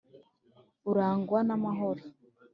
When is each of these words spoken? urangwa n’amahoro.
urangwa 0.89 1.39
n’amahoro. 1.47 2.03